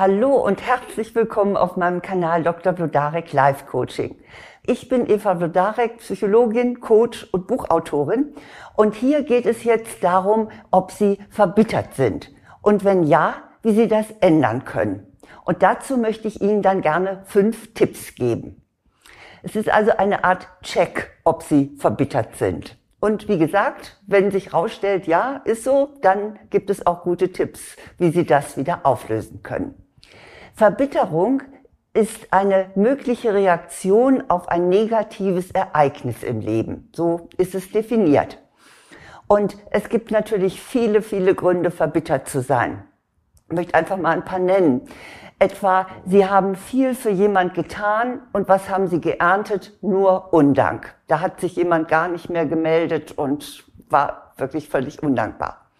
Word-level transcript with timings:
Hallo 0.00 0.34
und 0.34 0.66
herzlich 0.66 1.14
willkommen 1.14 1.58
auf 1.58 1.76
meinem 1.76 2.00
Kanal 2.00 2.42
Dr. 2.42 2.72
Blodarek 2.72 3.34
Life 3.34 3.66
Coaching. 3.66 4.16
Ich 4.66 4.88
bin 4.88 5.06
Eva 5.06 5.34
Blodarek, 5.34 5.98
Psychologin, 5.98 6.80
Coach 6.80 7.28
und 7.32 7.46
Buchautorin. 7.46 8.34
Und 8.76 8.94
hier 8.94 9.24
geht 9.24 9.44
es 9.44 9.62
jetzt 9.62 10.02
darum, 10.02 10.48
ob 10.70 10.90
Sie 10.90 11.18
verbittert 11.28 11.96
sind. 11.96 12.32
Und 12.62 12.82
wenn 12.82 13.02
ja, 13.02 13.42
wie 13.60 13.74
Sie 13.74 13.88
das 13.88 14.06
ändern 14.22 14.64
können. 14.64 15.06
Und 15.44 15.62
dazu 15.62 15.98
möchte 15.98 16.28
ich 16.28 16.40
Ihnen 16.40 16.62
dann 16.62 16.80
gerne 16.80 17.20
fünf 17.26 17.74
Tipps 17.74 18.14
geben. 18.14 18.62
Es 19.42 19.54
ist 19.54 19.68
also 19.68 19.90
eine 19.98 20.24
Art 20.24 20.48
Check, 20.62 21.10
ob 21.24 21.42
Sie 21.42 21.76
verbittert 21.78 22.36
sind. 22.36 22.78
Und 23.00 23.28
wie 23.28 23.36
gesagt, 23.36 24.00
wenn 24.06 24.30
sich 24.30 24.46
herausstellt, 24.46 25.06
ja, 25.06 25.42
ist 25.44 25.62
so, 25.62 25.90
dann 26.00 26.38
gibt 26.48 26.70
es 26.70 26.86
auch 26.86 27.02
gute 27.02 27.32
Tipps, 27.32 27.76
wie 27.98 28.10
Sie 28.12 28.24
das 28.24 28.56
wieder 28.56 28.86
auflösen 28.86 29.42
können. 29.42 29.74
Verbitterung 30.60 31.42
ist 31.94 32.34
eine 32.34 32.70
mögliche 32.74 33.32
Reaktion 33.32 34.24
auf 34.28 34.46
ein 34.48 34.68
negatives 34.68 35.52
Ereignis 35.52 36.22
im 36.22 36.40
Leben. 36.40 36.90
So 36.94 37.30
ist 37.38 37.54
es 37.54 37.72
definiert. 37.72 38.36
Und 39.26 39.56
es 39.70 39.88
gibt 39.88 40.10
natürlich 40.10 40.60
viele, 40.60 41.00
viele 41.00 41.34
Gründe, 41.34 41.70
verbittert 41.70 42.28
zu 42.28 42.42
sein. 42.42 42.84
Ich 43.48 43.56
möchte 43.56 43.74
einfach 43.74 43.96
mal 43.96 44.10
ein 44.10 44.26
paar 44.26 44.38
nennen. 44.38 44.82
Etwa, 45.38 45.86
Sie 46.04 46.26
haben 46.26 46.56
viel 46.56 46.94
für 46.94 47.08
jemand 47.08 47.54
getan 47.54 48.20
und 48.34 48.46
was 48.46 48.68
haben 48.68 48.86
Sie 48.86 49.00
geerntet? 49.00 49.78
Nur 49.80 50.34
Undank. 50.34 50.94
Da 51.06 51.20
hat 51.20 51.40
sich 51.40 51.56
jemand 51.56 51.88
gar 51.88 52.08
nicht 52.08 52.28
mehr 52.28 52.44
gemeldet 52.44 53.12
und 53.12 53.64
war 53.88 54.34
wirklich 54.36 54.68
völlig 54.68 55.02
undankbar. 55.02 55.70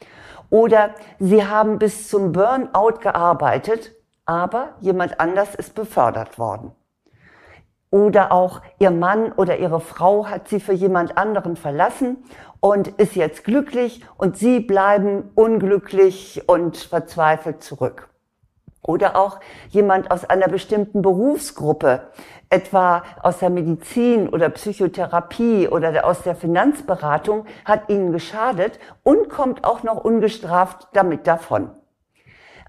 Oder 0.49 0.95
Sie 1.19 1.45
haben 1.45 1.79
bis 1.79 2.09
zum 2.09 2.33
Burnout 2.33 3.01
gearbeitet, 3.03 3.93
aber 4.31 4.75
jemand 4.81 5.19
anders 5.19 5.57
ist 5.57 5.75
befördert 5.75 6.39
worden. 6.39 6.71
Oder 7.91 8.31
auch 8.31 8.63
Ihr 8.79 8.93
Mann 8.93 9.33
oder 9.33 9.59
Ihre 9.59 9.81
Frau 9.81 10.27
hat 10.27 10.47
Sie 10.47 10.61
für 10.61 10.73
jemand 10.73 11.19
anderen 11.19 11.57
verlassen 11.57 12.19
und 12.61 12.87
ist 12.87 13.17
jetzt 13.17 13.43
glücklich 13.43 14.05
und 14.17 14.37
Sie 14.37 14.61
bleiben 14.61 15.33
unglücklich 15.35 16.45
und 16.47 16.77
verzweifelt 16.77 17.65
zurück. 17.65 18.09
Oder 18.83 19.17
auch 19.17 19.41
jemand 19.71 20.13
aus 20.13 20.25
einer 20.25 20.47
bestimmten 20.47 21.03
Berufsgruppe, 21.03 22.11
etwa 22.51 23.03
aus 23.25 23.41
der 23.41 23.51
Medizin 23.51 24.29
oder 24.29 24.49
Psychotherapie 24.49 25.67
oder 25.67 26.05
aus 26.05 26.23
der 26.23 26.37
Finanzberatung, 26.37 27.47
hat 27.65 27.89
ihnen 27.89 28.13
geschadet 28.13 28.79
und 29.03 29.29
kommt 29.29 29.65
auch 29.65 29.83
noch 29.83 30.05
ungestraft 30.05 30.87
damit 30.93 31.27
davon. 31.27 31.73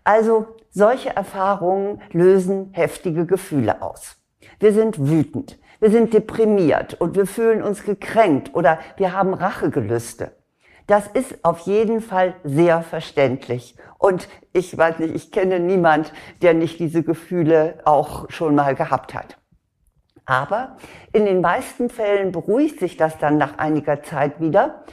Also 0.03 0.47
solche 0.71 1.15
Erfahrungen 1.15 2.01
lösen 2.11 2.69
heftige 2.73 3.25
Gefühle 3.25 3.81
aus. 3.81 4.17
Wir 4.59 4.73
sind 4.73 5.07
wütend, 5.07 5.59
wir 5.79 5.91
sind 5.91 6.13
deprimiert 6.13 6.95
und 6.99 7.15
wir 7.15 7.27
fühlen 7.27 7.61
uns 7.61 7.83
gekränkt 7.83 8.55
oder 8.55 8.79
wir 8.97 9.13
haben 9.13 9.33
Rachegelüste. 9.33 10.31
Das 10.87 11.07
ist 11.07 11.45
auf 11.45 11.59
jeden 11.59 12.01
Fall 12.01 12.35
sehr 12.43 12.81
verständlich. 12.81 13.75
Und 13.97 14.27
ich 14.51 14.77
weiß 14.77 14.99
nicht, 14.99 15.15
ich 15.15 15.31
kenne 15.31 15.59
niemand, 15.59 16.11
der 16.41 16.53
nicht 16.53 16.79
diese 16.79 17.03
Gefühle 17.03 17.79
auch 17.85 18.29
schon 18.29 18.55
mal 18.55 18.75
gehabt 18.75 19.13
hat. 19.13 19.37
Aber 20.25 20.77
in 21.13 21.25
den 21.25 21.41
meisten 21.41 21.89
Fällen 21.89 22.31
beruhigt 22.31 22.79
sich 22.79 22.97
das 22.97 23.17
dann 23.17 23.37
nach 23.37 23.57
einiger 23.57 24.03
Zeit 24.03 24.39
wieder. 24.39 24.83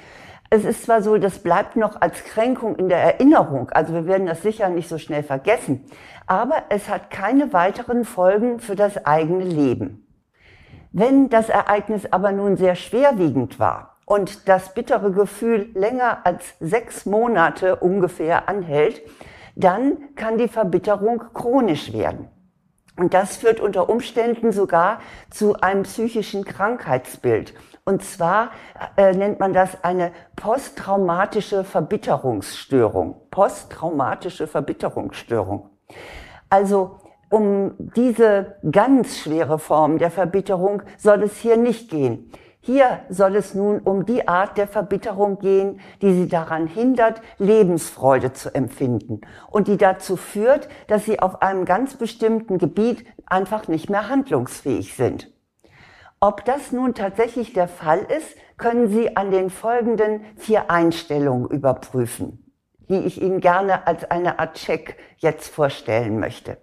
Es 0.51 0.65
ist 0.65 0.85
zwar 0.85 1.03
so, 1.03 1.19
das 1.19 1.41
bleibt 1.41 1.77
noch 1.77 2.01
als 2.01 2.25
Kränkung 2.25 2.77
in 2.77 2.89
der 2.89 2.99
Erinnerung, 2.99 3.69
also 3.71 3.93
wir 3.93 4.07
werden 4.07 4.27
das 4.27 4.43
sicher 4.43 4.71
nicht 4.71 4.89
so 4.89 4.97
schnell 4.97 5.23
vergessen, 5.23 5.85
aber 6.27 6.63
es 6.71 6.89
hat 6.89 7.11
keine 7.11 7.53
weiteren 7.53 8.07
Folgen 8.07 8.59
für 8.59 8.75
das 8.75 9.05
eigene 9.05 9.45
Leben. 9.45 10.07
Wenn 10.91 11.29
das 11.29 11.51
Ereignis 11.51 12.11
aber 12.11 12.33
nun 12.33 12.57
sehr 12.57 12.77
schwerwiegend 12.77 13.59
war 13.59 13.99
und 14.07 14.49
das 14.49 14.73
bittere 14.73 15.13
Gefühl 15.13 15.69
länger 15.75 16.25
als 16.25 16.55
sechs 16.61 17.05
Monate 17.05 17.77
ungefähr 17.77 18.49
anhält, 18.49 19.03
dann 19.55 20.15
kann 20.15 20.39
die 20.39 20.49
Verbitterung 20.49 21.23
chronisch 21.35 21.93
werden. 21.93 22.29
Und 22.97 23.13
das 23.13 23.37
führt 23.37 23.61
unter 23.61 23.91
Umständen 23.91 24.51
sogar 24.51 25.01
zu 25.31 25.61
einem 25.61 25.83
psychischen 25.83 26.45
Krankheitsbild. 26.45 27.53
Und 27.89 28.05
zwar 28.05 28.51
äh, 28.99 29.15
nennt 29.15 29.41
man 29.41 29.55
das 29.55 29.83
eine 29.83 30.13
posttraumatische 30.37 31.65
Verbitterungsstörung. 31.65 33.17
Posttraumatische 33.31 34.47
Verbitterungsstörung. 34.47 35.71
Also 36.51 36.99
um 37.31 37.73
diese 37.97 38.57
ganz 38.71 39.17
schwere 39.17 39.59
Form 39.59 39.97
der 39.97 40.11
Verbitterung 40.11 40.83
soll 40.99 41.23
es 41.23 41.39
hier 41.39 41.57
nicht 41.57 41.89
gehen. 41.89 42.31
Hier 42.61 43.01
soll 43.09 43.37
es 43.37 43.55
nun 43.55 43.79
um 43.79 44.05
die 44.05 44.29
Art 44.29 44.59
der 44.59 44.69
Verbitterung 44.69 45.39
gehen, 45.39 45.81
die 46.03 46.13
sie 46.13 46.29
daran 46.29 46.67
hindert, 46.67 47.23
Lebensfreude 47.39 48.35
zu 48.35 48.55
empfinden 48.55 49.23
und 49.51 49.67
die 49.67 49.79
dazu 49.79 50.17
führt, 50.17 50.69
dass 50.89 51.07
sie 51.07 51.21
auf 51.21 51.41
einem 51.41 51.65
ganz 51.65 51.97
bestimmten 51.97 52.59
Gebiet 52.59 53.07
einfach 53.25 53.67
nicht 53.67 53.89
mehr 53.89 54.11
handlungsfähig 54.11 54.95
sind. 54.95 55.33
Ob 56.21 56.45
das 56.45 56.73
nun 56.73 56.95
tatsächlich 56.95 57.53
der 57.53 57.69
Fall 57.69 58.01
ist, 58.01 58.37
können 58.57 58.89
Sie 58.89 59.17
an 59.17 59.31
den 59.31 59.51
folgenden 59.51 60.25
vier 60.37 60.69
Einstellungen 60.69 61.49
überprüfen, 61.49 62.53
die 62.89 62.99
ich 62.99 63.23
Ihnen 63.23 63.41
gerne 63.41 63.87
als 63.87 64.11
eine 64.11 64.41
Art 64.41 64.55
Check 64.55 64.97
jetzt 65.19 65.49
vorstellen 65.49 66.19
möchte. 66.19 66.59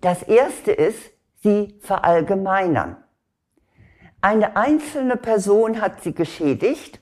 Das 0.00 0.22
erste 0.22 0.72
ist, 0.72 1.12
Sie 1.42 1.78
verallgemeinern. 1.82 2.96
Eine 4.22 4.56
einzelne 4.56 5.18
Person 5.18 5.82
hat 5.82 6.02
sie 6.02 6.14
geschädigt 6.14 6.98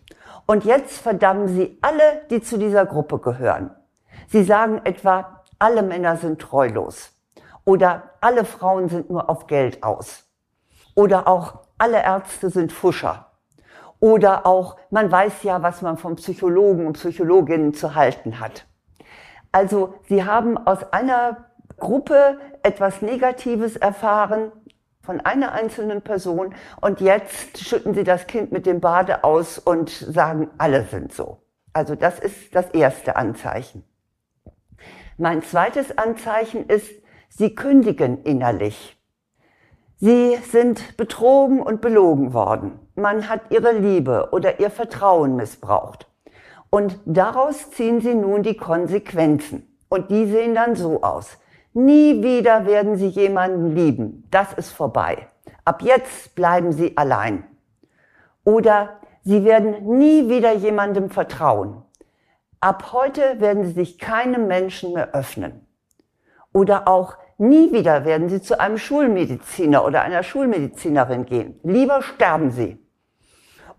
und 0.47 0.65
jetzt 0.65 0.99
verdammen 0.99 1.47
sie 1.47 1.79
alle, 1.81 2.23
die 2.31 2.43
zu 2.43 2.59
dieser 2.59 2.85
Gruppe 2.85 3.21
gehören. 3.21 3.71
Sie 4.27 4.43
sagen 4.43 4.81
etwa, 4.83 5.45
alle 5.61 5.85
Männer 5.85 6.17
sind 6.17 6.41
treulos 6.41 7.13
oder 7.65 8.15
alle 8.21 8.45
Frauen 8.45 8.89
sind 8.89 9.09
nur 9.09 9.31
auf 9.31 9.47
Geld 9.47 9.85
aus 9.85 10.32
oder 10.95 11.29
auch 11.29 11.61
alle 11.79 12.03
Ärzte 12.03 12.51
sind 12.51 12.73
Fuscher 12.73 13.33
oder 14.03 14.47
auch 14.47 14.77
man 14.91 15.11
weiß 15.13 15.45
ja, 15.45 15.63
was 15.63 15.81
man 15.81 15.97
von 15.97 16.17
Psychologen 16.17 16.87
und 16.89 16.95
Psychologinnen 16.95 17.73
zu 17.73 17.95
halten 17.95 18.41
hat. 18.41 18.67
Also 19.53 19.95
sie 20.09 20.25
haben 20.25 20.59
aus 20.59 20.93
einer 20.93 21.47
Gruppe 21.79 22.39
etwas 22.63 23.01
Negatives 23.01 23.77
erfahren 23.77 24.51
von 25.03 25.21
einer 25.21 25.53
einzelnen 25.53 26.03
Person 26.03 26.55
und 26.81 27.01
jetzt 27.01 27.59
schütten 27.59 27.95
sie 27.95 28.05
das 28.05 28.27
Kind 28.27 28.51
mit 28.51 28.67
dem 28.67 28.81
Bade 28.81 29.23
aus 29.23 29.59
und 29.59 29.91
sagen, 29.91 30.51
alle 30.59 30.85
sind 30.85 31.13
so. 31.13 31.39
Also 31.73 31.95
das 31.95 32.19
ist 32.19 32.55
das 32.55 32.71
erste 32.71 33.17
Anzeichen. 33.17 33.85
Mein 35.17 35.43
zweites 35.43 35.97
Anzeichen 35.97 36.67
ist, 36.67 36.91
sie 37.29 37.55
kündigen 37.55 38.23
innerlich. 38.25 39.01
Sie 40.05 40.37
sind 40.51 40.97
betrogen 40.97 41.63
und 41.63 41.81
belogen 41.81 42.33
worden. 42.33 42.81
Man 42.97 43.29
hat 43.29 43.43
ihre 43.51 43.71
Liebe 43.71 44.31
oder 44.33 44.59
ihr 44.59 44.69
Vertrauen 44.69 45.37
missbraucht. 45.37 46.09
Und 46.71 46.99
daraus 47.05 47.71
ziehen 47.71 48.01
sie 48.01 48.17
nun 48.17 48.43
die 48.43 48.57
Konsequenzen. 48.57 49.79
Und 49.89 50.11
die 50.11 50.27
sehen 50.27 50.57
dann 50.57 50.75
so 50.75 51.03
aus. 51.03 51.39
Nie 51.73 52.21
wieder 52.21 52.67
werden 52.67 52.97
Sie 52.97 53.07
jemanden 53.07 53.77
lieben. 53.77 54.27
Das 54.33 54.53
ist 54.55 54.73
vorbei. 54.73 55.29
Ab 55.65 55.83
jetzt 55.83 56.35
bleiben 56.35 56.73
Sie 56.73 56.97
allein. 56.97 57.45
Oder 58.43 58.99
Sie 59.23 59.45
werden 59.45 59.99
nie 59.99 60.29
wieder 60.29 60.53
jemandem 60.53 61.11
vertrauen. 61.11 61.81
Ab 62.59 62.93
heute 62.93 63.39
werden 63.39 63.67
Sie 63.67 63.73
sich 63.73 64.01
keinem 64.01 64.49
Menschen 64.49 64.95
mehr 64.95 65.15
öffnen. 65.15 65.65
Oder 66.53 66.89
auch 66.89 67.19
nie 67.43 67.73
wieder 67.73 68.05
werden 68.05 68.29
Sie 68.29 68.41
zu 68.41 68.59
einem 68.59 68.79
Schulmediziner 68.79 69.85
oder 69.85 70.03
einer 70.03 70.23
Schulmedizinerin 70.23 71.27
gehen. 71.27 71.61
Lieber 71.63 72.01
sterben 72.01 72.51
Sie. 72.51 72.79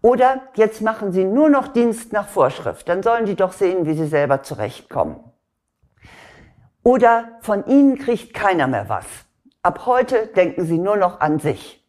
Oder 0.01 0.41
jetzt 0.55 0.81
machen 0.81 1.13
Sie 1.13 1.23
nur 1.23 1.49
noch 1.49 1.69
Dienst 1.69 2.11
nach 2.11 2.27
Vorschrift. 2.27 2.89
Dann 2.89 3.01
sollen 3.01 3.25
die 3.25 3.35
doch 3.35 3.53
sehen, 3.53 3.85
wie 3.85 3.93
Sie 3.93 4.07
selber 4.07 4.43
zurechtkommen. 4.43 5.17
Oder 6.83 7.29
von 7.39 7.65
ihnen 7.65 7.97
kriegt 7.97 8.33
keiner 8.33 8.67
mehr 8.67 8.89
was. 8.89 9.05
Ab 9.61 9.85
heute 9.85 10.27
denken 10.27 10.65
sie 10.65 10.77
nur 10.77 10.97
noch 10.97 11.21
an 11.21 11.39
sich. 11.39 11.81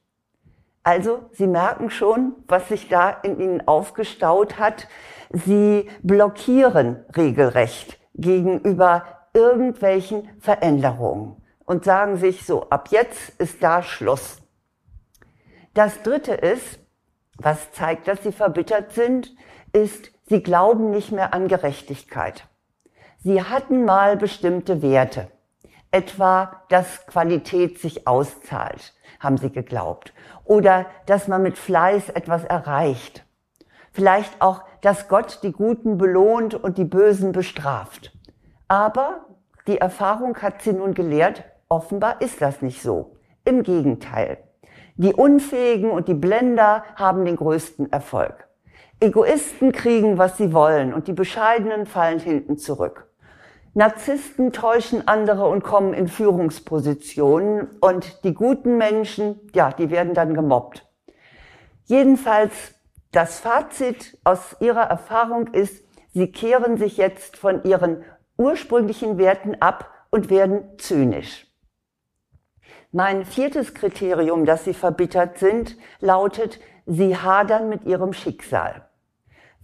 Also, 0.84 1.31
Sie 1.32 1.49
merken 1.49 1.90
schon, 1.90 2.34
was 2.46 2.69
sich 2.69 2.88
da 2.88 3.10
in 3.10 3.40
Ihnen 3.40 3.66
aufgestaut 3.66 4.58
hat. 4.58 4.87
Sie 5.31 5.88
blockieren 6.02 7.04
regelrecht 7.16 7.99
gegenüber 8.14 9.04
irgendwelchen 9.32 10.28
Veränderungen 10.38 11.44
und 11.64 11.84
sagen 11.84 12.16
sich 12.16 12.44
so, 12.46 12.69
ab 12.70 12.88
jetzt 12.90 13.31
ist 13.38 13.62
da 13.62 13.82
Schluss. 13.82 14.38
Das 15.75 16.02
Dritte 16.02 16.34
ist, 16.34 16.78
was 17.37 17.72
zeigt, 17.72 18.06
dass 18.08 18.22
Sie 18.22 18.32
verbittert 18.32 18.93
sind, 18.93 19.34
ist, 19.72 20.12
Sie 20.26 20.43
glauben 20.43 20.90
nicht 20.90 21.12
mehr 21.12 21.34
an 21.34 21.49
Gerechtigkeit. 21.49 22.49
Sie 23.19 23.43
hatten 23.43 23.84
mal 23.84 24.16
bestimmte 24.16 24.82
Werte. 24.82 25.31
etwa, 25.94 26.62
dass 26.70 27.06
Qualität 27.06 27.78
sich 27.78 28.08
auszahlt, 28.08 28.94
haben 29.20 29.38
sie 29.38 29.50
geglaubt. 29.50 30.12
Oder 30.44 30.87
dass 31.06 31.28
man 31.28 31.43
mit 31.43 31.56
Fleiß 31.56 32.08
etwas 32.08 32.43
erreicht. 32.43 33.25
Vielleicht 33.93 34.43
auch, 34.43 34.64
dass 34.81 35.06
Gott 35.06 35.38
die 35.44 35.52
Guten 35.52 35.96
belohnt 35.96 36.55
und 36.55 36.78
die 36.78 36.84
Bösen 36.84 37.31
bestraft. 37.31 38.12
Aber 38.66 39.25
die 39.69 39.78
Erfahrung 39.78 40.37
hat 40.43 40.62
sie 40.62 40.72
nun 40.72 40.94
gelehrt, 40.94 41.44
offenbar 41.75 42.21
ist 42.21 42.41
das 42.41 42.62
nicht 42.62 42.81
so. 42.81 43.17
Im 43.44 43.65
Gegenteil. 43.65 44.38
Die 44.94 45.12
Unfähigen 45.12 45.91
und 45.91 46.06
die 46.06 46.15
Blender 46.15 46.85
haben 46.94 47.25
den 47.25 47.35
größten 47.35 47.91
Erfolg. 47.93 48.49
Egoisten 49.00 49.73
kriegen, 49.73 50.19
was 50.19 50.37
sie 50.37 50.53
wollen 50.53 50.94
und 50.94 51.09
die 51.09 51.12
Bescheidenen 51.12 51.85
fallen 51.85 52.21
hinten 52.21 52.59
zurück. 52.59 53.09
Narzissten 53.75 54.53
täuschen 54.53 55.09
andere 55.09 55.49
und 55.49 55.65
kommen 55.65 55.94
in 55.94 56.06
Führungspositionen 56.06 57.67
und 57.81 58.23
die 58.23 58.32
guten 58.32 58.79
Menschen, 58.79 59.41
ja, 59.53 59.73
die 59.73 59.91
werden 59.91 60.15
dann 60.15 60.32
gemobbt. 60.32 60.87
Jedenfalls, 61.87 62.53
das 63.11 63.41
Fazit 63.41 64.17
aus 64.23 64.56
ihrer 64.61 64.85
Erfahrung 64.85 65.49
ist, 65.49 65.85
sie 66.12 66.31
kehren 66.31 66.76
sich 66.76 66.99
jetzt 66.99 67.37
von 67.37 67.65
ihren 67.65 68.05
ursprünglichen 68.38 69.19
Werten 69.19 69.61
ab 69.61 69.91
und 70.11 70.31
werden 70.31 70.79
zynisch. 70.79 71.49
Mein 72.96 73.25
viertes 73.25 73.75
Kriterium, 73.75 74.46
dass 74.46 74.62
sie 74.62 74.73
verbittert 74.73 75.38
sind, 75.38 75.76
lautet, 75.99 76.61
sie 76.87 77.17
hadern 77.17 77.69
mit 77.69 77.82
ihrem 77.87 78.12
Schicksal. 78.12 78.88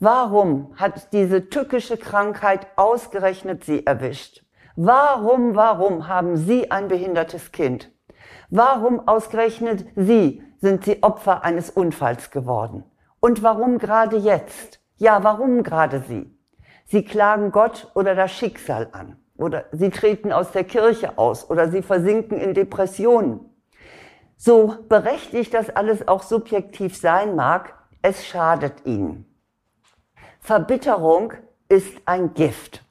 Warum 0.01 0.75
hat 0.75 1.13
diese 1.13 1.49
tückische 1.49 1.97
Krankheit 1.97 2.67
ausgerechnet 2.75 3.63
sie 3.63 3.87
erwischt? 3.87 4.45
Warum, 4.75 5.55
warum 5.55 6.09
haben 6.09 6.37
Sie 6.37 6.73
ein 6.73 6.89
behindertes 6.89 7.53
Kind? 7.53 7.93
Warum 8.49 9.07
ausgerechnet 9.07 9.87
Sie 9.95 10.43
sind 10.59 10.85
Sie 10.85 11.01
Opfer 11.05 11.45
eines 11.45 11.71
Unfalls 11.71 12.33
geworden? 12.33 12.83
Und 13.21 13.45
warum 13.45 13.79
gerade 13.79 14.17
jetzt? 14.17 14.81
Ja, 14.97 15.23
warum 15.23 15.63
gerade 15.63 16.03
Sie? 16.09 16.37
Sie 16.85 17.05
klagen 17.05 17.53
Gott 17.53 17.93
oder 17.95 18.17
das 18.17 18.33
Schicksal 18.33 18.89
an 18.91 19.20
oder 19.41 19.65
sie 19.73 19.91
treten 19.91 20.33
aus 20.33 20.53
der 20.53 20.65
Kirche 20.65 21.19
aus 21.19 21.49
oder 21.49 21.69
sie 21.69 21.83
versinken 21.83 22.39
in 22.39 22.55
Depressionen. 22.55 23.41
So 24.37 24.77
berechtigt 24.89 25.55
das 25.55 25.71
alles 25.71 26.07
auch 26.09 26.23
subjektiv 26.23 26.97
sein 26.97 27.37
mag, 27.37 27.75
es 28.03 28.27
schadet 28.27 28.87
ihnen. 28.87 29.27
Verbitterung 30.41 31.35
ist 31.69 32.01
ein 32.07 32.35
Gift. 32.35 32.83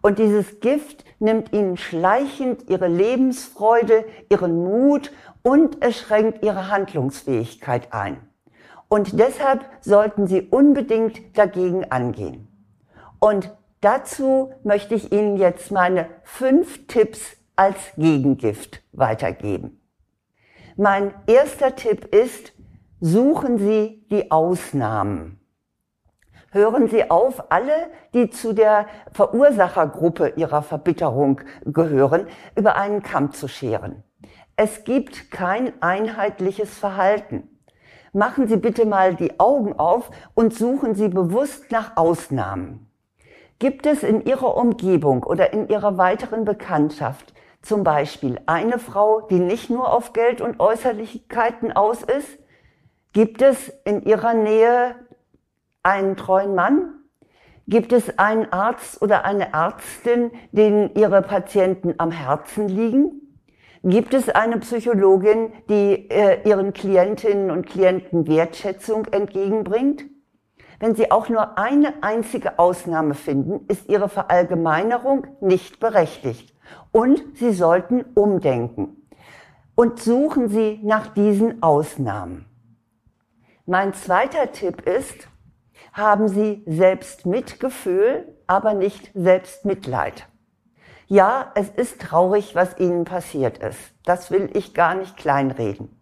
Und 0.00 0.18
dieses 0.18 0.60
Gift 0.60 1.04
nimmt 1.18 1.52
ihnen 1.52 1.76
schleichend 1.76 2.68
ihre 2.68 2.88
Lebensfreude, 2.88 4.04
ihren 4.28 4.62
Mut 4.62 5.12
und 5.42 5.82
es 5.84 5.98
schränkt 5.98 6.44
ihre 6.44 6.70
Handlungsfähigkeit 6.70 7.92
ein. 7.92 8.28
Und 8.88 9.18
deshalb 9.18 9.64
sollten 9.80 10.26
sie 10.26 10.42
unbedingt 10.42 11.36
dagegen 11.36 11.90
angehen. 11.90 12.48
Und 13.18 13.50
Dazu 13.84 14.54
möchte 14.62 14.94
ich 14.94 15.12
Ihnen 15.12 15.36
jetzt 15.36 15.70
meine 15.70 16.06
fünf 16.22 16.86
Tipps 16.86 17.36
als 17.54 17.76
Gegengift 17.98 18.82
weitergeben. 18.92 19.78
Mein 20.78 21.12
erster 21.26 21.76
Tipp 21.76 22.06
ist, 22.06 22.54
suchen 23.02 23.58
Sie 23.58 24.06
die 24.10 24.30
Ausnahmen. 24.30 25.38
Hören 26.50 26.88
Sie 26.88 27.10
auf, 27.10 27.52
alle, 27.52 27.90
die 28.14 28.30
zu 28.30 28.54
der 28.54 28.86
Verursachergruppe 29.12 30.32
Ihrer 30.36 30.62
Verbitterung 30.62 31.42
gehören, 31.66 32.26
über 32.56 32.76
einen 32.76 33.02
Kamm 33.02 33.32
zu 33.32 33.48
scheren. 33.48 34.02
Es 34.56 34.84
gibt 34.84 35.30
kein 35.30 35.74
einheitliches 35.82 36.74
Verhalten. 36.74 37.60
Machen 38.14 38.48
Sie 38.48 38.56
bitte 38.56 38.86
mal 38.86 39.14
die 39.14 39.38
Augen 39.38 39.78
auf 39.78 40.10
und 40.32 40.54
suchen 40.54 40.94
Sie 40.94 41.08
bewusst 41.08 41.70
nach 41.70 41.98
Ausnahmen. 41.98 42.88
Gibt 43.64 43.86
es 43.86 44.02
in 44.02 44.26
Ihrer 44.26 44.58
Umgebung 44.58 45.22
oder 45.22 45.54
in 45.54 45.70
Ihrer 45.70 45.96
weiteren 45.96 46.44
Bekanntschaft 46.44 47.32
zum 47.62 47.82
Beispiel 47.82 48.38
eine 48.44 48.78
Frau, 48.78 49.22
die 49.22 49.38
nicht 49.38 49.70
nur 49.70 49.90
auf 49.90 50.12
Geld 50.12 50.42
und 50.42 50.60
Äußerlichkeiten 50.60 51.72
aus 51.72 52.02
ist? 52.02 52.38
Gibt 53.14 53.40
es 53.40 53.70
in 53.86 54.02
Ihrer 54.02 54.34
Nähe 54.34 54.96
einen 55.82 56.14
treuen 56.14 56.54
Mann? 56.54 56.92
Gibt 57.66 57.94
es 57.94 58.18
einen 58.18 58.52
Arzt 58.52 59.00
oder 59.00 59.24
eine 59.24 59.54
Ärztin, 59.54 60.30
denen 60.52 60.94
Ihre 60.94 61.22
Patienten 61.22 61.94
am 61.96 62.10
Herzen 62.10 62.68
liegen? 62.68 63.38
Gibt 63.82 64.12
es 64.12 64.28
eine 64.28 64.58
Psychologin, 64.58 65.54
die 65.70 66.10
äh, 66.10 66.46
ihren 66.46 66.74
Klientinnen 66.74 67.50
und 67.50 67.64
Klienten 67.64 68.26
Wertschätzung 68.26 69.06
entgegenbringt? 69.06 70.04
Wenn 70.84 70.94
Sie 70.94 71.10
auch 71.10 71.30
nur 71.30 71.56
eine 71.56 71.94
einzige 72.02 72.58
Ausnahme 72.58 73.14
finden, 73.14 73.64
ist 73.68 73.88
Ihre 73.88 74.10
Verallgemeinerung 74.10 75.26
nicht 75.40 75.80
berechtigt. 75.80 76.54
Und 76.92 77.22
Sie 77.38 77.54
sollten 77.54 78.04
umdenken. 78.14 79.08
Und 79.74 79.98
suchen 79.98 80.50
Sie 80.50 80.80
nach 80.82 81.06
diesen 81.06 81.62
Ausnahmen. 81.62 82.44
Mein 83.64 83.94
zweiter 83.94 84.52
Tipp 84.52 84.82
ist, 84.82 85.26
haben 85.94 86.28
Sie 86.28 86.62
selbst 86.66 87.24
Mitgefühl, 87.24 88.36
aber 88.46 88.74
nicht 88.74 89.10
Selbstmitleid. 89.14 90.28
Ja, 91.06 91.50
es 91.54 91.70
ist 91.70 92.02
traurig, 92.02 92.54
was 92.54 92.78
Ihnen 92.78 93.06
passiert 93.06 93.56
ist. 93.56 93.80
Das 94.04 94.30
will 94.30 94.50
ich 94.52 94.74
gar 94.74 94.94
nicht 94.94 95.16
kleinreden. 95.16 95.98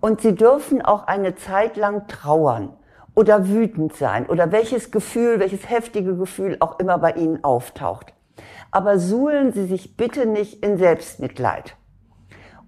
Und 0.00 0.22
Sie 0.22 0.34
dürfen 0.34 0.80
auch 0.80 1.06
eine 1.06 1.34
Zeit 1.34 1.76
lang 1.76 2.08
trauern 2.08 2.78
oder 3.14 3.48
wütend 3.48 3.94
sein 3.94 4.26
oder 4.26 4.52
welches 4.52 4.90
Gefühl, 4.90 5.40
welches 5.40 5.68
heftige 5.68 6.16
Gefühl 6.16 6.56
auch 6.60 6.78
immer 6.78 6.98
bei 6.98 7.12
Ihnen 7.12 7.44
auftaucht. 7.44 8.14
Aber 8.70 8.98
suhlen 8.98 9.52
Sie 9.52 9.66
sich 9.66 9.96
bitte 9.96 10.26
nicht 10.26 10.64
in 10.64 10.78
Selbstmitleid 10.78 11.76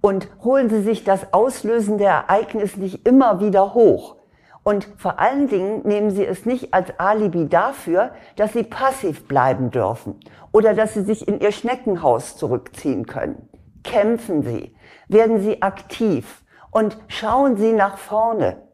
und 0.01 0.27
holen 0.43 0.69
Sie 0.69 0.81
sich 0.81 1.03
das 1.03 1.33
auslösende 1.33 2.05
Ereignis 2.05 2.77
nicht 2.77 3.07
immer 3.07 3.39
wieder 3.39 3.73
hoch. 3.73 4.17
Und 4.61 4.87
vor 4.97 5.19
allen 5.19 5.47
Dingen 5.47 5.81
nehmen 5.83 6.11
Sie 6.11 6.25
es 6.25 6.45
nicht 6.45 6.73
als 6.73 6.99
Alibi 6.99 7.47
dafür, 7.47 8.11
dass 8.35 8.53
Sie 8.53 8.63
passiv 8.63 9.27
bleiben 9.27 9.71
dürfen 9.71 10.19
oder 10.51 10.73
dass 10.73 10.93
Sie 10.93 11.03
sich 11.03 11.27
in 11.27 11.39
Ihr 11.39 11.51
Schneckenhaus 11.51 12.37
zurückziehen 12.37 13.05
können. 13.05 13.49
Kämpfen 13.83 14.41
Sie, 14.41 14.75
werden 15.07 15.39
Sie 15.39 15.61
aktiv 15.61 16.43
und 16.71 16.97
schauen 17.07 17.57
Sie 17.57 17.73
nach 17.73 17.97
vorne. 17.97 18.64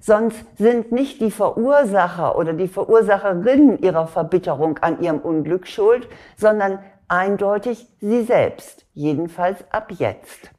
Sonst 0.00 0.44
sind 0.56 0.92
nicht 0.92 1.20
die 1.20 1.30
Verursacher 1.30 2.36
oder 2.36 2.54
die 2.54 2.68
Verursacherin 2.68 3.78
ihrer 3.78 4.06
Verbitterung 4.06 4.78
an 4.78 5.00
ihrem 5.02 5.18
Unglück 5.18 5.66
schuld, 5.66 6.08
sondern 6.36 6.78
eindeutig 7.06 7.86
sie 8.00 8.22
selbst, 8.22 8.86
jedenfalls 8.94 9.62
ab 9.70 9.92
jetzt. 9.92 10.50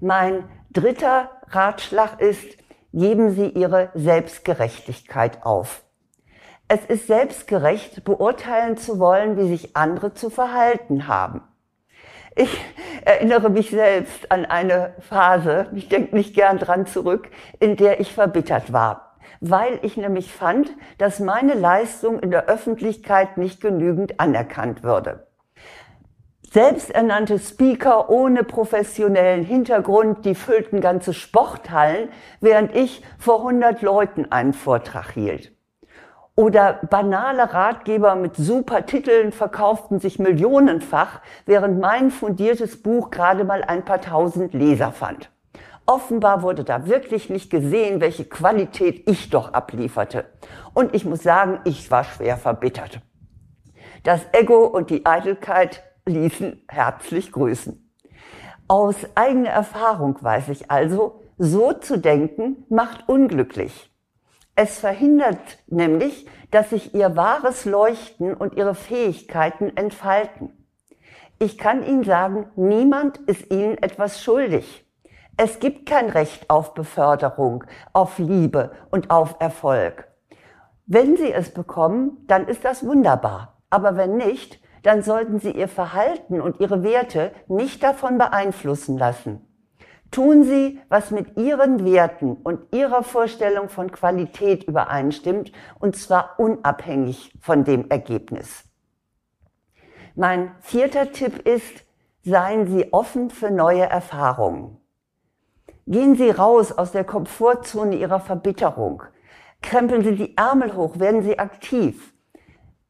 Mein 0.00 0.44
dritter 0.70 1.30
Ratschlag 1.48 2.20
ist, 2.20 2.56
geben 2.92 3.30
Sie 3.30 3.48
Ihre 3.48 3.90
Selbstgerechtigkeit 3.94 5.44
auf. 5.44 5.84
Es 6.68 6.84
ist 6.86 7.06
selbstgerecht, 7.06 8.04
beurteilen 8.04 8.76
zu 8.76 8.98
wollen, 8.98 9.36
wie 9.36 9.48
sich 9.48 9.76
andere 9.76 10.14
zu 10.14 10.30
verhalten 10.30 11.06
haben. 11.06 11.42
Ich 12.38 12.60
erinnere 13.06 13.48
mich 13.48 13.70
selbst 13.70 14.30
an 14.30 14.44
eine 14.44 14.92
Phase, 15.00 15.70
ich 15.74 15.88
denke 15.88 16.14
nicht 16.14 16.34
gern 16.34 16.58
dran 16.58 16.84
zurück, 16.84 17.30
in 17.60 17.76
der 17.76 17.98
ich 17.98 18.12
verbittert 18.12 18.74
war, 18.74 19.16
weil 19.40 19.78
ich 19.80 19.96
nämlich 19.96 20.30
fand, 20.30 20.70
dass 20.98 21.18
meine 21.18 21.54
Leistung 21.54 22.20
in 22.20 22.30
der 22.30 22.44
Öffentlichkeit 22.44 23.38
nicht 23.38 23.62
genügend 23.62 24.20
anerkannt 24.20 24.82
würde. 24.82 25.26
Selbsternannte 26.52 27.38
Speaker 27.38 28.10
ohne 28.10 28.44
professionellen 28.44 29.42
Hintergrund, 29.42 30.26
die 30.26 30.34
füllten 30.34 30.82
ganze 30.82 31.14
Sporthallen, 31.14 32.10
während 32.42 32.76
ich 32.76 33.02
vor 33.18 33.38
100 33.38 33.80
Leuten 33.80 34.30
einen 34.30 34.52
Vortrag 34.52 35.12
hielt. 35.12 35.55
Oder 36.38 36.80
banale 36.90 37.54
Ratgeber 37.54 38.14
mit 38.14 38.36
super 38.36 38.84
Titeln 38.84 39.32
verkauften 39.32 40.00
sich 40.00 40.18
millionenfach, 40.18 41.22
während 41.46 41.80
mein 41.80 42.10
fundiertes 42.10 42.82
Buch 42.82 43.10
gerade 43.10 43.44
mal 43.44 43.64
ein 43.64 43.86
paar 43.86 44.02
tausend 44.02 44.52
Leser 44.52 44.92
fand. 44.92 45.30
Offenbar 45.86 46.42
wurde 46.42 46.62
da 46.62 46.86
wirklich 46.86 47.30
nicht 47.30 47.48
gesehen, 47.48 48.02
welche 48.02 48.26
Qualität 48.26 49.08
ich 49.08 49.30
doch 49.30 49.54
ablieferte. 49.54 50.26
Und 50.74 50.94
ich 50.94 51.06
muss 51.06 51.22
sagen, 51.22 51.60
ich 51.64 51.90
war 51.90 52.04
schwer 52.04 52.36
verbittert. 52.36 53.00
Das 54.02 54.20
Ego 54.32 54.66
und 54.66 54.90
die 54.90 55.06
Eitelkeit 55.06 55.84
ließen 56.04 56.64
herzlich 56.68 57.32
grüßen. 57.32 57.82
Aus 58.68 58.96
eigener 59.14 59.50
Erfahrung 59.50 60.18
weiß 60.20 60.50
ich 60.50 60.70
also, 60.70 61.22
so 61.38 61.72
zu 61.72 61.98
denken 61.98 62.66
macht 62.68 63.08
unglücklich. 63.08 63.90
Es 64.58 64.78
verhindert 64.78 65.58
nämlich, 65.66 66.26
dass 66.50 66.70
sich 66.70 66.94
ihr 66.94 67.14
wahres 67.14 67.66
Leuchten 67.66 68.32
und 68.32 68.54
ihre 68.54 68.74
Fähigkeiten 68.74 69.76
entfalten. 69.76 70.50
Ich 71.38 71.58
kann 71.58 71.84
Ihnen 71.84 72.04
sagen, 72.04 72.50
niemand 72.56 73.18
ist 73.18 73.52
Ihnen 73.52 73.76
etwas 73.76 74.22
schuldig. 74.22 74.86
Es 75.36 75.60
gibt 75.60 75.84
kein 75.84 76.08
Recht 76.08 76.48
auf 76.48 76.72
Beförderung, 76.72 77.64
auf 77.92 78.18
Liebe 78.18 78.72
und 78.90 79.10
auf 79.10 79.36
Erfolg. 79.40 80.08
Wenn 80.86 81.18
Sie 81.18 81.30
es 81.30 81.52
bekommen, 81.52 82.24
dann 82.26 82.48
ist 82.48 82.64
das 82.64 82.86
wunderbar. 82.86 83.60
Aber 83.68 83.98
wenn 83.98 84.16
nicht, 84.16 84.58
dann 84.82 85.02
sollten 85.02 85.38
Sie 85.38 85.50
Ihr 85.50 85.68
Verhalten 85.68 86.40
und 86.40 86.60
Ihre 86.60 86.82
Werte 86.82 87.32
nicht 87.48 87.82
davon 87.82 88.16
beeinflussen 88.16 88.96
lassen. 88.96 89.46
Tun 90.10 90.44
Sie, 90.44 90.80
was 90.88 91.10
mit 91.10 91.36
Ihren 91.36 91.84
Werten 91.84 92.36
und 92.36 92.74
Ihrer 92.74 93.02
Vorstellung 93.02 93.68
von 93.68 93.90
Qualität 93.90 94.64
übereinstimmt, 94.64 95.52
und 95.78 95.96
zwar 95.96 96.38
unabhängig 96.38 97.32
von 97.40 97.64
dem 97.64 97.90
Ergebnis. 97.90 98.64
Mein 100.14 100.52
vierter 100.60 101.12
Tipp 101.12 101.46
ist, 101.46 101.84
seien 102.22 102.66
Sie 102.66 102.92
offen 102.92 103.30
für 103.30 103.50
neue 103.50 103.82
Erfahrungen. 103.82 104.78
Gehen 105.86 106.16
Sie 106.16 106.30
raus 106.30 106.72
aus 106.72 106.92
der 106.92 107.04
Komfortzone 107.04 107.96
Ihrer 107.96 108.20
Verbitterung. 108.20 109.02
Krempeln 109.62 110.02
Sie 110.02 110.16
die 110.16 110.36
Ärmel 110.36 110.74
hoch, 110.74 110.98
werden 110.98 111.22
Sie 111.22 111.38
aktiv. 111.38 112.14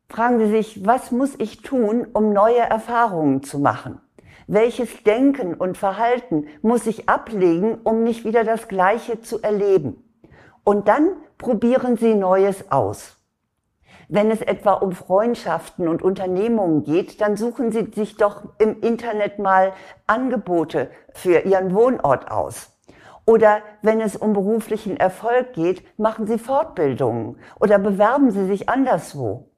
Fragen 0.09 0.39
Sie 0.39 0.51
sich, 0.51 0.87
was 0.87 1.11
muss 1.11 1.35
ich 1.39 1.63
tun, 1.63 2.07
um 2.13 2.33
neue 2.33 2.61
Erfahrungen 2.61 3.43
zu 3.43 3.59
machen? 3.59 4.01
Welches 4.49 5.03
Denken 5.03 5.55
und 5.55 5.77
Verhalten 5.77 6.47
muss 6.63 6.87
ich 6.87 7.09
ablegen, 7.09 7.81
um 7.83 8.05
nicht 8.05 8.25
wieder 8.25 8.45
das 8.45 8.69
Gleiche 8.69 9.21
zu 9.21 9.43
erleben? 9.43 10.05
Und 10.63 10.87
dann 10.87 11.17
probieren 11.37 11.97
Sie 11.97 12.15
Neues 12.15 12.71
aus. 12.71 13.17
Wenn 14.09 14.31
es 14.31 14.41
etwa 14.41 14.75
um 14.75 14.93
Freundschaften 14.93 15.89
und 15.89 16.01
Unternehmungen 16.01 16.85
geht, 16.85 17.21
dann 17.21 17.37
suchen 17.37 17.73
Sie 17.73 17.91
sich 17.93 18.17
doch 18.17 18.45
im 18.59 18.81
Internet 18.83 19.41
mal 19.41 19.73
Angebote 20.07 20.91
für 21.13 21.41
Ihren 21.41 21.75
Wohnort 21.75 22.31
aus. 22.31 22.71
Oder 23.25 23.63
wenn 23.83 24.01
es 24.01 24.15
um 24.15 24.33
beruflichen 24.33 24.97
Erfolg 24.97 25.55
geht, 25.55 25.83
machen 25.99 26.29
Sie 26.29 26.39
Fortbildungen 26.39 27.41
oder 27.59 27.81
bewerben 27.81 28.31
Sie 28.31 28.47
sich 28.47 28.69
anderswo. 28.69 29.51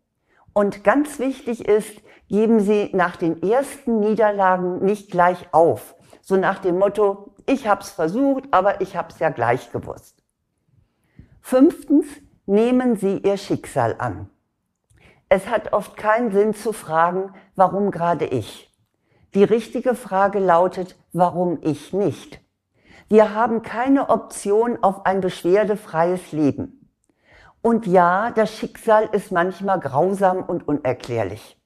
Und 0.58 0.82
ganz 0.82 1.20
wichtig 1.20 1.68
ist, 1.68 2.02
geben 2.28 2.58
Sie 2.58 2.90
nach 2.92 3.14
den 3.14 3.40
ersten 3.44 4.00
Niederlagen 4.00 4.84
nicht 4.84 5.08
gleich 5.08 5.54
auf. 5.54 5.94
So 6.20 6.36
nach 6.36 6.58
dem 6.58 6.80
Motto, 6.80 7.32
ich 7.46 7.68
hab's 7.68 7.90
versucht, 7.90 8.46
aber 8.50 8.80
ich 8.80 8.96
hab's 8.96 9.20
ja 9.20 9.30
gleich 9.30 9.70
gewusst. 9.70 10.20
Fünftens, 11.40 12.06
nehmen 12.46 12.96
Sie 12.96 13.18
Ihr 13.18 13.36
Schicksal 13.36 13.94
an. 14.00 14.30
Es 15.28 15.46
hat 15.46 15.72
oft 15.72 15.96
keinen 15.96 16.32
Sinn 16.32 16.54
zu 16.54 16.72
fragen, 16.72 17.32
warum 17.54 17.92
gerade 17.92 18.24
ich. 18.24 18.76
Die 19.34 19.44
richtige 19.44 19.94
Frage 19.94 20.40
lautet, 20.40 20.98
warum 21.12 21.60
ich 21.62 21.92
nicht. 21.92 22.40
Wir 23.08 23.32
haben 23.32 23.62
keine 23.62 24.10
Option 24.10 24.76
auf 24.82 25.06
ein 25.06 25.20
beschwerdefreies 25.20 26.32
Leben. 26.32 26.77
Und 27.60 27.86
ja, 27.86 28.30
das 28.30 28.54
Schicksal 28.54 29.08
ist 29.12 29.32
manchmal 29.32 29.80
grausam 29.80 30.42
und 30.42 30.66
unerklärlich. 30.68 31.60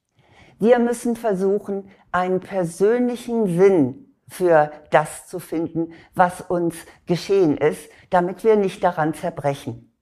Wir 0.59 0.79
müssen 0.79 1.17
versuchen, 1.17 1.91
einen 2.13 2.41
persönlichen 2.41 3.47
Sinn 3.47 4.15
für 4.29 4.71
das 4.91 5.27
zu 5.27 5.39
finden, 5.39 5.93
was 6.15 6.41
uns 6.41 6.77
geschehen 7.07 7.57
ist, 7.59 7.91
damit 8.11 8.45
wir 8.45 8.57
nicht 8.57 8.83
daran 8.83 9.13
zerbrechen. 9.13 9.93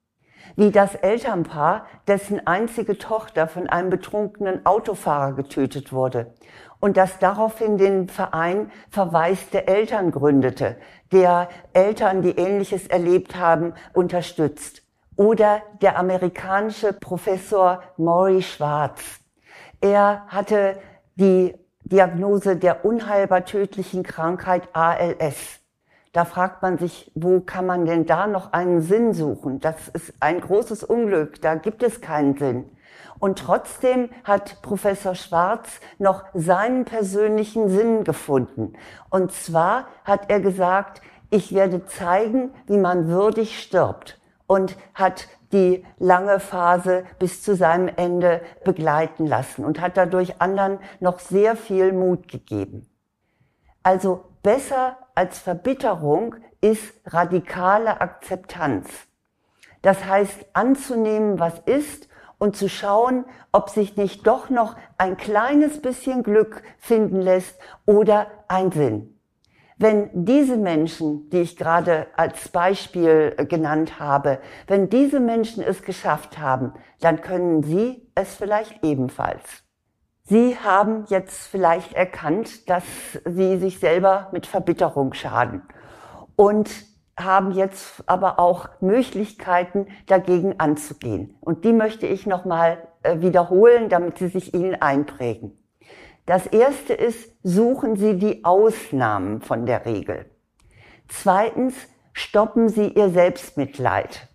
Wie 0.57 0.71
das 0.71 0.95
Elternpaar, 0.95 1.87
dessen 2.07 2.47
einzige 2.47 2.99
Tochter 2.99 3.49
von 3.49 3.69
einem 3.69 3.91
betrunkenen 3.91 4.67
Autofahrer 4.67 5.33
getötet 5.33 5.93
wurde 5.93 6.35
und 6.81 6.97
das 6.97 7.19
daraufhin 7.19 7.79
den 7.79 8.09
Verein 8.09 8.71
Verweis 8.91 9.51
der 9.51 9.69
Eltern 9.69 10.11
gründete, 10.11 10.77
der 11.13 11.49
Eltern, 11.73 12.23
die 12.23 12.37
Ähnliches 12.37 12.87
erlebt 12.87 13.37
haben, 13.37 13.75
unterstützt 13.93 14.83
oder 15.21 15.61
der 15.83 15.99
amerikanische 15.99 16.95
Professor 16.95 17.83
Maury 17.99 18.41
Schwarz. 18.41 19.03
Er 19.83 20.25
hatte 20.29 20.79
die 21.17 21.55
Diagnose 21.83 22.57
der 22.57 22.87
unheilbar 22.87 23.45
tödlichen 23.45 24.03
Krankheit 24.03 24.71
ALS. 24.73 25.61
Da 26.15 26.25
fragt 26.25 26.63
man 26.63 26.79
sich, 26.79 27.13
wo 27.15 27.41
kann 27.41 27.67
man 27.67 27.85
denn 27.85 28.07
da 28.07 28.27
noch 28.27 28.55
einen 28.55 28.81
Sinn 28.81 29.13
suchen? 29.13 29.61
Das 29.61 29.89
ist 29.89 30.15
ein 30.21 30.41
großes 30.41 30.85
Unglück, 30.85 31.43
da 31.43 31.55
gibt 31.55 31.83
es 31.83 32.01
keinen 32.01 32.39
Sinn. 32.39 32.71
Und 33.19 33.41
trotzdem 33.41 34.09
hat 34.25 34.63
Professor 34.63 35.15
Schwarz 35.15 35.69
noch 35.99 36.25
seinen 36.33 36.87
persönlichen 36.87 37.69
Sinn 37.69 38.05
gefunden. 38.05 38.73
Und 39.11 39.33
zwar 39.33 39.89
hat 40.03 40.31
er 40.31 40.41
gesagt, 40.41 41.03
ich 41.29 41.55
werde 41.55 41.85
zeigen, 41.85 42.55
wie 42.67 42.79
man 42.79 43.09
würdig 43.09 43.63
stirbt 43.63 44.17
und 44.51 44.77
hat 44.95 45.29
die 45.53 45.87
lange 46.01 46.41
Phase 46.41 47.05
bis 47.21 47.41
zu 47.41 47.55
seinem 47.55 47.87
Ende 47.87 48.43
begleiten 48.65 49.25
lassen 49.25 49.65
und 49.65 49.81
hat 49.81 49.97
dadurch 49.97 50.41
anderen 50.41 50.81
noch 50.99 51.21
sehr 51.21 51.55
viel 51.55 51.93
Mut 51.93 52.27
gegeben. 52.27 52.91
Also 53.85 54.25
besser 54.43 54.99
als 55.15 55.39
Verbitterung 55.39 56.35
ist 56.61 56.95
radikale 57.07 58.01
Akzeptanz. 58.01 58.89
Das 59.83 60.05
heißt, 60.05 60.45
anzunehmen, 60.53 61.39
was 61.39 61.61
ist 61.61 62.09
und 62.39 62.57
zu 62.57 62.69
schauen, 62.69 63.27
ob 63.53 63.71
sich 63.71 63.97
nicht 63.97 64.27
doch 64.27 64.51
noch 64.51 64.75
ein 64.99 65.17
kleines 65.17 65.81
bisschen 65.81 66.25
Glück 66.25 66.65
finden 66.77 67.21
lässt 67.21 67.57
oder 67.87 68.27
ein 68.49 68.73
Sinn. 68.73 69.20
Wenn 69.83 70.11
diese 70.27 70.59
Menschen, 70.59 71.31
die 71.31 71.41
ich 71.41 71.57
gerade 71.57 72.09
als 72.15 72.51
Beispiel 72.51 73.35
äh, 73.39 73.47
genannt 73.47 73.99
habe, 73.99 74.39
wenn 74.67 74.91
diese 74.91 75.21
Menschen 75.21 75.63
es 75.63 75.83
geschafft 75.83 76.39
haben, 76.39 76.75
dann 77.01 77.23
können 77.23 77.63
Sie 77.63 78.07
es 78.15 78.35
vielleicht 78.35 78.85
ebenfalls. 78.85 79.65
Sie 80.25 80.55
haben 80.59 81.07
jetzt 81.09 81.47
vielleicht 81.47 81.95
erkannt, 81.95 82.69
dass 82.69 82.85
Sie 83.25 83.57
sich 83.59 83.79
selber 83.81 84.29
mit 84.33 84.47
Verbitterung 84.47 85.15
schaden 85.15 85.63
und 86.37 86.71
haben 87.19 87.53
jetzt 87.53 88.05
aber 88.05 88.39
auch 88.39 88.69
Möglichkeiten, 88.83 89.87
dagegen 90.07 90.61
anzugehen. 90.61 91.39
Und 91.41 91.65
die 91.65 91.73
möchte 91.73 92.07
ich 92.07 92.27
nochmal 92.27 92.87
äh, 93.03 93.21
wiederholen, 93.21 93.89
damit 93.89 94.19
sie 94.19 94.29
sich 94.29 94.53
Ihnen 94.53 94.75
einprägen. 94.75 95.57
Das 96.31 96.47
erste 96.47 96.95
ist, 96.95 97.29
suchen 97.43 97.97
Sie 97.97 98.17
die 98.17 98.45
Ausnahmen 98.45 99.41
von 99.41 99.67
der 99.67 99.85
Regel. 99.85 100.27
Zweitens, 101.09 101.75
stoppen 102.13 102.69
Sie 102.69 102.87
Ihr 102.87 103.11
Selbstmitleid. 103.11 104.29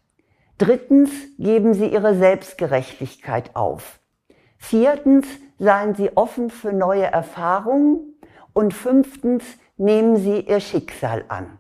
Drittens, 0.58 1.10
geben 1.38 1.74
Sie 1.74 1.88
Ihre 1.88 2.14
Selbstgerechtigkeit 2.14 3.56
auf. 3.56 4.02
Viertens, 4.58 5.26
seien 5.58 5.96
Sie 5.96 6.18
offen 6.18 6.50
für 6.50 6.74
neue 6.74 7.06
Erfahrungen. 7.06 8.20
Und 8.52 8.74
fünftens, 8.74 9.46
nehmen 9.78 10.18
Sie 10.18 10.42
Ihr 10.42 10.60
Schicksal 10.60 11.24
an. 11.30 11.60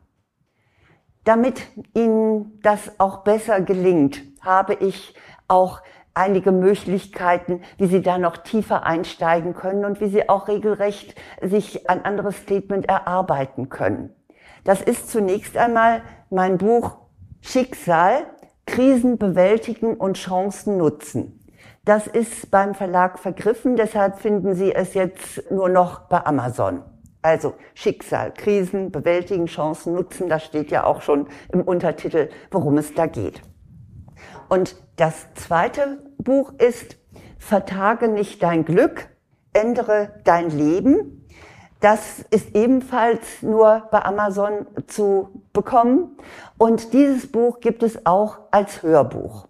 Damit 1.24 1.66
Ihnen 1.94 2.60
das 2.62 3.00
auch 3.00 3.20
besser 3.20 3.62
gelingt, 3.62 4.22
habe 4.42 4.74
ich 4.74 5.16
auch 5.48 5.82
einige 6.16 6.52
Möglichkeiten, 6.52 7.62
wie 7.78 7.88
Sie 7.88 8.02
da 8.02 8.18
noch 8.18 8.38
tiefer 8.38 8.86
einsteigen 8.86 9.54
können 9.54 9.86
und 9.86 10.02
wie 10.02 10.08
Sie 10.08 10.28
auch 10.28 10.48
regelrecht 10.48 11.16
sich 11.42 11.90
ein 11.90 12.04
anderes 12.04 12.38
Statement 12.38 12.90
erarbeiten 12.90 13.70
können. 13.70 14.16
Das 14.64 14.82
ist 14.82 15.12
zunächst 15.12 15.58
einmal 15.58 16.02
mein 16.30 16.58
Buch 16.58 16.98
Schicksal, 17.42 18.24
Krisen 18.66 19.20
bewältigen 19.20 19.96
und 19.96 20.18
Chancen 20.18 20.78
nutzen. 20.78 21.40
Das 21.84 22.08
ist 22.08 22.50
beim 22.50 22.74
Verlag 22.74 23.20
vergriffen, 23.20 23.76
deshalb 23.76 24.18
finden 24.18 24.56
Sie 24.56 24.74
es 24.74 24.96
jetzt 24.96 25.52
nur 25.52 25.70
noch 25.70 26.08
bei 26.08 26.26
Amazon. 26.26 26.82
Also 27.22 27.54
Schicksal, 27.76 28.32
Krisen 28.34 28.92
bewältigen, 28.92 29.46
Chancen 29.46 29.94
nutzen, 29.94 30.30
das 30.30 30.44
steht 30.44 30.72
ja 30.72 30.86
auch 30.86 31.02
schon 31.02 31.28
im 31.52 31.62
Untertitel, 31.62 32.30
worum 32.50 32.78
es 32.78 32.94
da 32.96 33.06
geht. 33.06 33.42
Und 34.50 34.76
das 34.96 35.34
zweite 35.36 36.00
Buch 36.18 36.54
ist 36.58 36.98
Vertage 37.38 38.08
nicht 38.08 38.42
dein 38.42 38.66
Glück, 38.66 39.08
ändere 39.54 40.14
dein 40.24 40.50
Leben. 40.50 41.28
Das 41.80 42.26
ist 42.32 42.56
ebenfalls 42.56 43.42
nur 43.42 43.88
bei 43.92 44.04
Amazon 44.04 44.66
zu 44.88 45.44
bekommen. 45.54 46.18
Und 46.58 46.94
dieses 46.94 47.32
Buch 47.32 47.60
gibt 47.60 47.84
es 47.84 48.06
auch 48.06 48.40
als 48.52 48.82
Hörbuch. 48.82 49.48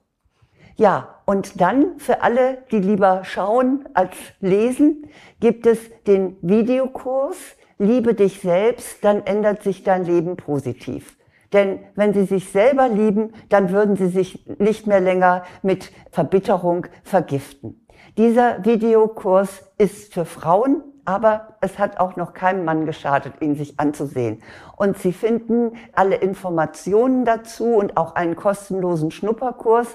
Ja, 0.75 1.21
und 1.25 1.61
dann 1.61 1.99
für 1.99 2.21
alle, 2.21 2.63
die 2.71 2.79
lieber 2.79 3.23
schauen 3.23 3.87
als 3.93 4.15
lesen, 4.41 5.09
gibt 5.39 5.65
es 5.65 5.79
den 6.05 6.37
Videokurs 6.41 7.37
Liebe 7.77 8.13
dich 8.13 8.39
selbst, 8.39 9.03
dann 9.03 9.25
ändert 9.25 9.61
sich 9.61 9.83
dein 9.83 10.05
Leben 10.05 10.37
positiv. 10.37 11.14
Denn 11.55 11.79
wenn 11.95 12.13
sie 12.13 12.25
sich 12.25 12.51
selber 12.51 12.87
lieben, 12.87 13.33
dann 13.49 13.71
würden 13.71 13.95
sie 13.95 14.09
sich 14.09 14.45
nicht 14.59 14.85
mehr 14.85 14.99
länger 14.99 15.41
mit 15.63 15.91
Verbitterung 16.11 16.85
vergiften. 17.03 17.87
Dieser 18.17 18.63
Videokurs 18.63 19.71
ist 19.79 20.13
für 20.13 20.25
Frauen 20.25 20.83
Aber 21.05 21.57
es 21.61 21.77
hat 21.77 21.99
auch 21.99 22.15
noch 22.15 22.33
keinem 22.33 22.65
Mann 22.65 22.87
geschadet, 22.87 23.35
ihn 23.39 23.55
sich 23.55 23.79
anzusehen. 23.79 24.41
Und 24.75 24.97
Sie 24.97 25.13
finden 25.13 25.73
alle 25.93 26.15
Informationen 26.15 27.25
dazu 27.25 27.75
und 27.75 27.95
auch 27.95 28.15
einen 28.15 28.35
kostenlosen 28.35 29.11
Schnupperkurs 29.11 29.87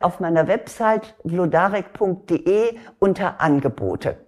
auf 0.00 0.18
meiner 0.18 0.48
Website 0.48 1.14
glodarek.de 1.24 2.76
unter 2.98 3.40
Angebote. 3.40 4.18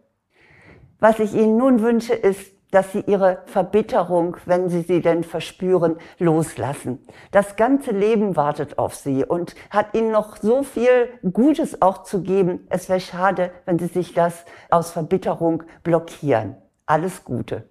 Was 1.00 1.18
ich 1.18 1.34
Ihnen 1.34 1.56
nun 1.56 1.82
wünsche, 1.82 2.14
ist, 2.14 2.52
dass 2.70 2.92
Sie 2.92 3.00
Ihre 3.06 3.42
Verbitterung, 3.46 4.36
wenn 4.46 4.68
Sie 4.68 4.82
sie 4.82 5.00
denn 5.00 5.24
verspüren, 5.24 5.96
loslassen. 6.18 7.00
Das 7.30 7.56
ganze 7.56 7.92
Leben 7.92 8.36
wartet 8.36 8.78
auf 8.78 8.94
Sie 8.94 9.24
und 9.24 9.54
hat 9.70 9.94
Ihnen 9.94 10.12
noch 10.12 10.36
so 10.36 10.62
viel 10.62 11.08
Gutes 11.32 11.82
auch 11.82 12.02
zu 12.02 12.22
geben. 12.22 12.66
Es 12.70 12.88
wäre 12.88 13.00
schade, 13.00 13.50
wenn 13.64 13.78
Sie 13.78 13.86
sich 13.86 14.14
das 14.14 14.44
aus 14.70 14.90
Verbitterung 14.90 15.62
blockieren. 15.82 16.56
Alles 16.86 17.24
Gute. 17.24 17.64